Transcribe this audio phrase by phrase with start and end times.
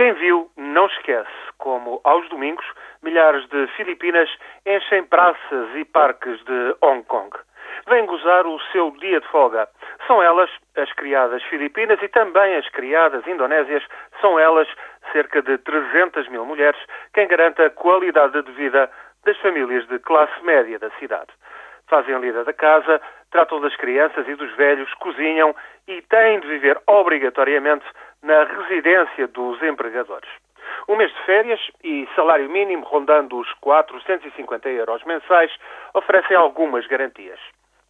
[0.00, 1.28] Quem viu não esquece
[1.58, 2.64] como, aos domingos,
[3.02, 4.30] milhares de Filipinas
[4.64, 7.28] enchem praças e parques de Hong Kong.
[7.86, 9.68] Vêm gozar o seu dia de folga.
[10.06, 13.84] São elas, as criadas filipinas e também as criadas indonésias,
[14.22, 14.68] são elas,
[15.12, 16.80] cerca de 300 mil mulheres,
[17.12, 18.90] quem garanta a qualidade de vida
[19.26, 21.30] das famílias de classe média da cidade
[21.90, 23.00] fazem a lida da casa,
[23.32, 25.54] tratam das crianças e dos velhos, cozinham
[25.88, 27.84] e têm de viver obrigatoriamente
[28.22, 30.28] na residência dos empregadores.
[30.88, 35.50] Um mês de férias e salário mínimo rondando os 450 euros mensais
[35.94, 37.38] oferecem algumas garantias.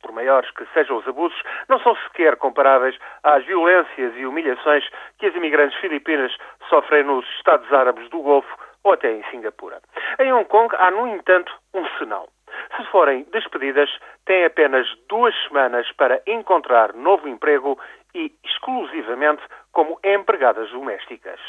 [0.02, 5.26] Por maiores que sejam os abusos, não são sequer comparáveis às violências e humilhações que
[5.26, 6.34] as imigrantes filipinas
[6.68, 9.80] sofrem nos Estados Árabes do Golfo ou até em Singapura.
[10.18, 12.28] Em Hong Kong há, no entanto, um sinal.
[12.76, 13.90] Se forem despedidas,
[14.30, 17.76] têm apenas duas semanas para encontrar novo emprego
[18.14, 21.40] e exclusivamente como empregadas domésticas.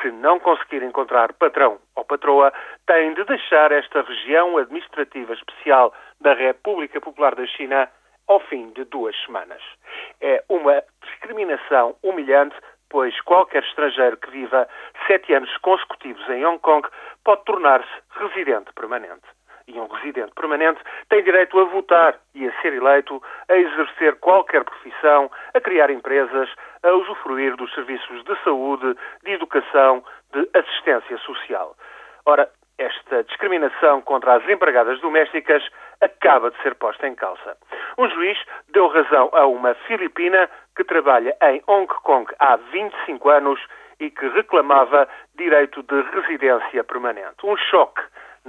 [0.00, 2.52] Se não conseguir encontrar patrão ou patroa,
[2.86, 7.90] têm de deixar esta região administrativa especial da República Popular da China
[8.28, 9.60] ao fim de duas semanas.
[10.20, 12.54] É uma discriminação humilhante,
[12.88, 14.68] pois qualquer estrangeiro que viva
[15.08, 16.88] sete anos consecutivos em Hong Kong
[17.24, 19.26] pode tornar-se residente permanente
[19.74, 24.64] e um residente permanente tem direito a votar e a ser eleito, a exercer qualquer
[24.64, 26.48] profissão, a criar empresas,
[26.82, 31.76] a usufruir dos serviços de saúde, de educação, de assistência social.
[32.26, 35.62] Ora, esta discriminação contra as empregadas domésticas
[36.00, 37.56] acaba de ser posta em causa.
[37.98, 38.38] Um juiz
[38.70, 43.60] deu razão a uma filipina que trabalha em Hong Kong há 25 anos
[44.00, 47.44] e que reclamava direito de residência permanente.
[47.44, 48.00] Um choque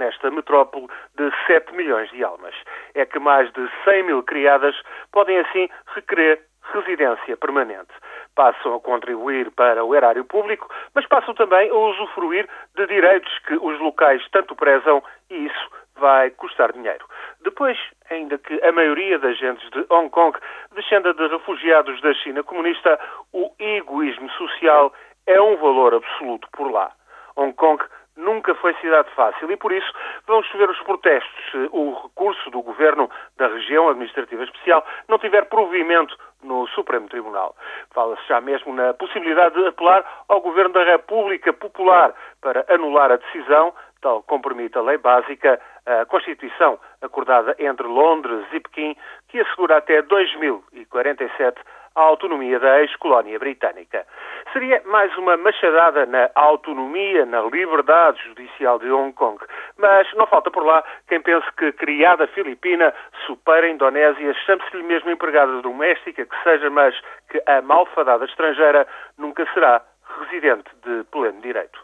[0.02, 2.54] nesta metrópole de 7 milhões de almas.
[2.94, 4.74] É que mais de 100 mil criadas
[5.12, 6.42] podem assim requerer
[6.74, 7.92] residência permanente.
[8.34, 13.54] Passam a contribuir para o erário público, mas passam também a usufruir de direitos que
[13.54, 17.06] os locais tanto prezam e isso vai custar dinheiro.
[17.42, 17.78] Depois,
[18.10, 20.36] ainda que a maioria das gentes de Hong Kong
[20.74, 22.98] descenda de refugiados da China comunista,
[23.32, 24.92] o egoísmo social
[25.26, 26.90] é um valor absoluto por lá.
[27.36, 27.82] Hong Kong
[28.16, 29.90] nunca foi cidade fácil e, por isso,
[30.26, 35.46] vamos ver os protestos se o recurso do governo da região administrativa especial não tiver
[35.46, 37.54] provimento no Supremo Tribunal.
[37.92, 43.16] Fala-se já mesmo na possibilidade de apelar ao governo da República Popular para anular a
[43.16, 48.96] decisão, tal como permite a lei básica, a Constituição acordada entre Londres e Pequim,
[49.28, 51.60] que assegura até 2047
[51.94, 54.06] a autonomia da ex-colónia britânica.
[54.52, 59.42] Seria mais uma machadada na autonomia, na liberdade judicial de Hong Kong.
[59.78, 62.92] Mas não falta por lá quem pense que criada filipina
[63.26, 66.94] supera a Indonésia, chame-se-lhe mesmo empregada doméstica, que seja, mas
[67.30, 68.86] que a malfadada estrangeira
[69.16, 69.82] nunca será
[70.20, 71.78] residente de pleno direito.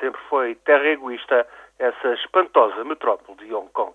[0.00, 1.46] Sempre foi terra egoísta
[1.78, 3.94] essa espantosa metrópole de Hong Kong.